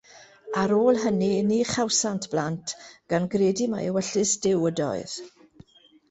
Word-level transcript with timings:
Ar 0.59 0.71
ôl 0.75 0.95
hynny, 1.01 1.33
ni 1.49 1.57
chawsant 1.73 2.25
blant, 2.31 2.73
gan 3.13 3.27
gredu 3.33 3.67
mai 3.73 3.83
ewyllys 3.89 4.31
Duw 4.47 4.65
ydoedd. 4.71 5.15